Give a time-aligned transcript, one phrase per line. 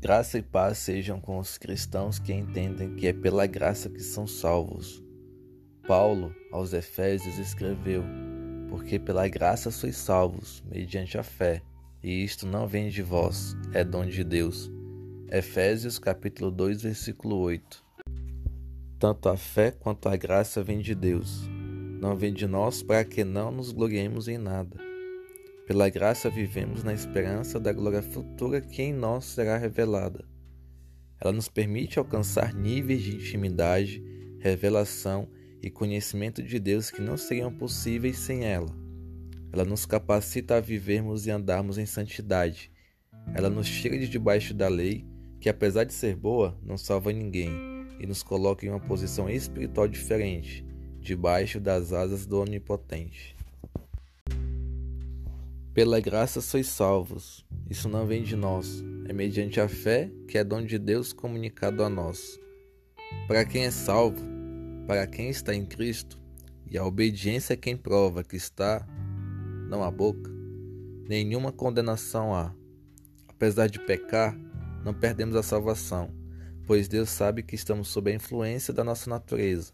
[0.00, 4.28] Graça e paz sejam com os cristãos que entendem que é pela graça que são
[4.28, 5.02] salvos.
[5.88, 8.04] Paulo, aos Efésios, escreveu:
[8.70, 11.62] Porque pela graça sois salvos, mediante a fé,
[12.00, 14.70] e isto não vem de vós, é dom de Deus.
[15.32, 17.84] Efésios capítulo 2, versículo 8.
[19.00, 21.42] Tanto a fé quanto a graça vem de Deus,
[22.00, 24.87] não vem de nós para que não nos gloriemos em nada.
[25.68, 30.24] Pela graça vivemos na esperança da glória futura que em nós será revelada.
[31.20, 34.02] Ela nos permite alcançar níveis de intimidade,
[34.38, 35.28] revelação
[35.62, 38.74] e conhecimento de Deus que não seriam possíveis sem ela.
[39.52, 42.72] Ela nos capacita a vivermos e andarmos em santidade.
[43.34, 45.06] Ela nos tira de debaixo da lei,
[45.38, 47.50] que apesar de ser boa, não salva ninguém,
[48.00, 50.64] e nos coloca em uma posição espiritual diferente,
[50.98, 53.37] debaixo das asas do Onipotente.
[55.74, 57.46] Pela graça sois salvos.
[57.70, 61.84] Isso não vem de nós, é mediante a fé que é dom de Deus comunicado
[61.84, 62.38] a nós.
[63.26, 64.22] Para quem é salvo,
[64.86, 66.18] para quem está em Cristo,
[66.70, 68.86] e a obediência é quem prova que está,
[69.68, 70.30] não há boca,
[71.08, 72.54] nenhuma condenação há.
[73.28, 74.36] Apesar de pecar,
[74.84, 76.10] não perdemos a salvação,
[76.66, 79.72] pois Deus sabe que estamos sob a influência da nossa natureza.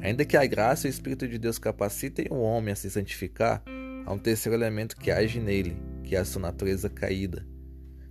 [0.00, 3.62] Ainda que a graça e o Espírito de Deus capacitem o homem a se santificar,
[4.06, 7.46] Há um terceiro elemento que age nele, que é a sua natureza caída.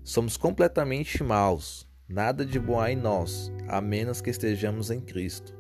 [0.03, 5.55] Somos completamente maus, nada de bom há em nós, a menos que estejamos em Cristo.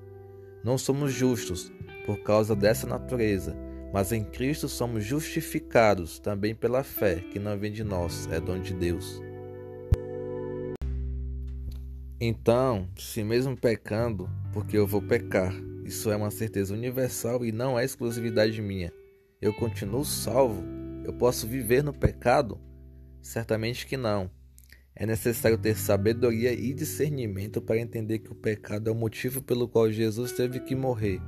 [0.63, 1.71] Não somos justos
[2.07, 3.55] por causa dessa natureza,
[3.93, 8.59] mas em Cristo somos justificados também pela fé, que não vem de nós, é dom
[8.59, 9.21] de Deus.
[12.19, 15.53] Então, se mesmo pecando, porque eu vou pecar,
[15.85, 18.91] isso é uma certeza universal e não é exclusividade minha
[19.43, 20.63] eu continuo salvo?
[21.03, 22.61] Eu posso viver no pecado?
[23.21, 24.31] Certamente que não.
[24.95, 29.67] É necessário ter sabedoria e discernimento para entender que o pecado é o motivo pelo
[29.67, 31.19] qual Jesus teve que morrer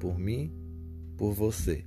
[0.00, 0.52] por mim,
[1.16, 1.86] por você.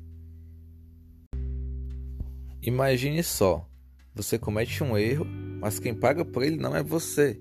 [2.62, 3.70] Imagine só:
[4.14, 5.26] você comete um erro,
[5.60, 7.38] mas quem paga por ele não é você,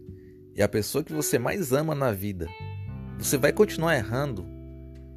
[0.56, 2.48] é a pessoa que você mais ama na vida.
[3.16, 4.44] Você vai continuar errando.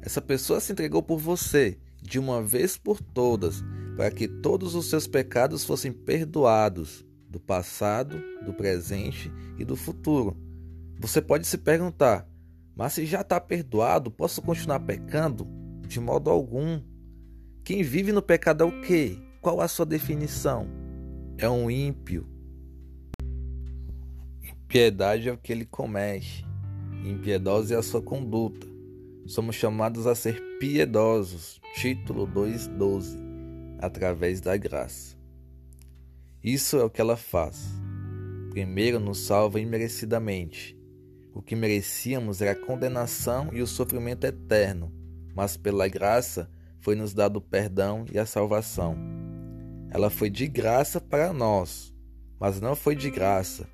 [0.02, 3.62] Essa pessoa se entregou por você de uma vez por todas,
[3.96, 10.36] para que todos os seus pecados fossem perdoados do passado, do presente e do futuro.
[10.98, 12.28] Você pode se perguntar,
[12.74, 15.46] mas se já está perdoado, posso continuar pecando?
[15.86, 16.80] De modo algum.
[17.64, 19.18] Quem vive no pecado é o quê?
[19.40, 20.68] Qual a sua definição?
[21.36, 22.26] É um ímpio.
[24.42, 26.44] Impiedade é o que ele comete.
[27.04, 28.66] Impiedosa é a sua conduta.
[29.28, 33.18] Somos chamados a ser piedosos, título 2:12,
[33.78, 35.18] através da graça.
[36.42, 37.68] Isso é o que ela faz.
[38.48, 40.74] Primeiro nos salva imerecidamente.
[41.34, 44.90] O que merecíamos era a condenação e o sofrimento eterno,
[45.36, 46.50] mas pela graça
[46.80, 48.96] foi nos dado o perdão e a salvação.
[49.90, 51.94] Ela foi de graça para nós,
[52.40, 53.68] mas não foi de graça.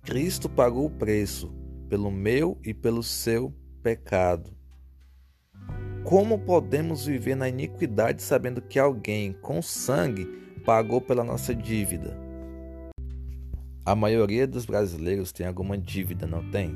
[0.00, 1.54] Cristo pagou o preço
[1.90, 4.63] pelo meu e pelo seu pecado.
[6.04, 10.26] Como podemos viver na iniquidade sabendo que alguém com sangue
[10.62, 12.14] pagou pela nossa dívida?
[13.86, 16.70] A maioria dos brasileiros tem alguma dívida, não tem?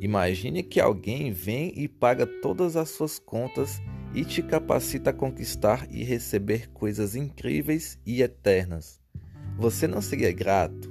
[0.00, 3.80] Imagine que alguém vem e paga todas as suas contas
[4.12, 9.00] e te capacita a conquistar e receber coisas incríveis e eternas.
[9.56, 10.90] Você não seria grato?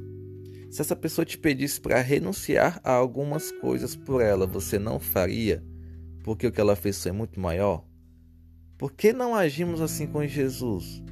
[0.69, 5.61] Se essa pessoa te pedisse para renunciar a algumas coisas por ela, você não faria?
[6.23, 7.83] Porque o que ela fez é muito maior?
[8.77, 11.03] Por que não agimos assim com Jesus?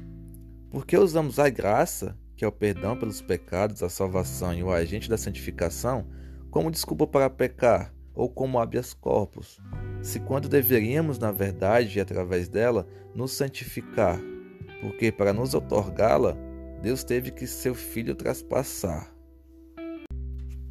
[0.70, 4.72] Por que usamos a graça, que é o perdão pelos pecados, a salvação e o
[4.72, 6.06] agente da santificação,
[6.50, 9.60] como desculpa para pecar ou como habeas corpus?
[10.02, 14.20] Se quando deveríamos, na verdade, através dela, nos santificar,
[14.80, 16.36] porque para nos otorgá-la,
[16.82, 19.14] Deus teve que seu filho traspassar.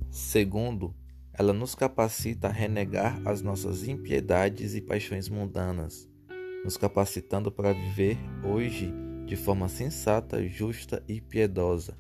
[0.10, 0.96] Segundo,
[1.40, 6.06] ela nos capacita a renegar as nossas impiedades e paixões mundanas,
[6.66, 8.94] nos capacitando para viver hoje
[9.26, 11.98] de forma sensata, justa e piedosa.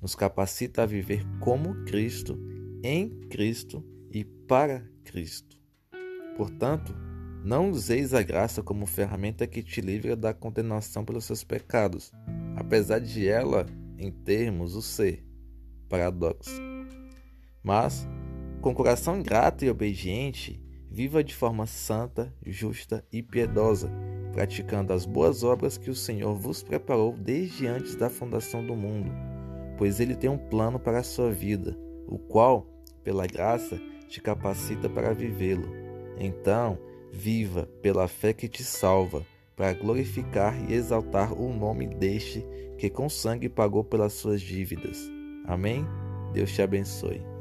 [0.00, 2.40] Nos capacita a viver como Cristo,
[2.82, 5.58] em Cristo e para Cristo.
[6.34, 6.96] Portanto,
[7.44, 12.10] não useis a graça como ferramenta que te livra da condenação pelos seus pecados,
[12.56, 13.66] apesar de ela,
[13.98, 15.26] em termos, o ser.
[15.90, 16.58] Paradoxo.
[17.62, 18.06] Mas
[18.60, 20.60] com coração grato e obediente,
[20.90, 23.90] viva de forma santa, justa e piedosa,
[24.32, 29.10] praticando as boas obras que o Senhor vos preparou desde antes da fundação do mundo,
[29.76, 32.66] pois ele tem um plano para a sua vida, o qual,
[33.04, 35.68] pela graça, te capacita para vivê-lo.
[36.18, 36.78] Então,
[37.12, 42.46] viva pela fé que te salva, para glorificar e exaltar o nome deste
[42.78, 45.10] que com sangue pagou pelas suas dívidas.
[45.44, 45.84] Amém?
[46.32, 47.37] Deus te abençoe.